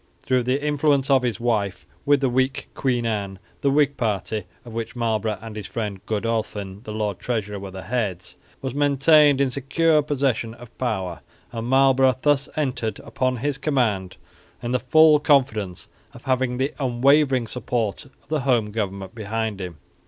Through 0.23 0.41
the 0.45 0.65
influence 0.65 1.11
of 1.11 1.21
his 1.21 1.39
wife 1.39 1.85
with 2.07 2.21
the 2.21 2.27
weak 2.29 2.69
Queen 2.73 3.05
Anne, 3.05 3.37
the 3.61 3.69
Whig 3.69 3.97
party, 3.97 4.45
of 4.65 4.73
which 4.73 4.95
Marlborough 4.95 5.37
and 5.43 5.55
his' 5.55 5.67
friend 5.67 6.03
Godolphin 6.07 6.81
the 6.85 6.91
lord 6.91 7.19
treasurer 7.19 7.59
were 7.59 7.69
the 7.69 7.83
heads, 7.83 8.35
was 8.63 8.73
maintained 8.73 9.39
in 9.39 9.51
secure 9.51 10.01
possession 10.01 10.55
of 10.55 10.75
power; 10.79 11.21
and 11.51 11.67
Marlborough 11.67 12.17
thus 12.19 12.49
entered 12.55 12.97
upon 13.01 13.37
his 13.37 13.59
command 13.59 14.17
in 14.63 14.71
the 14.71 14.79
full 14.79 15.19
confidence 15.19 15.87
of 16.15 16.23
having 16.23 16.57
the 16.57 16.73
unwavering 16.79 17.45
support 17.45 18.05
of 18.05 18.27
the 18.27 18.39
home 18.39 18.71
government 18.71 19.13
behind 19.13 19.61
him. 19.61 19.77